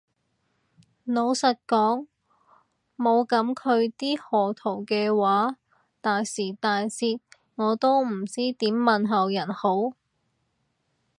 [1.03, 2.07] 老實講
[2.97, 5.57] 冇噉佢啲賀圖嘅話，
[6.01, 7.19] 大時大節
[7.53, 9.93] 我都唔知點問候人好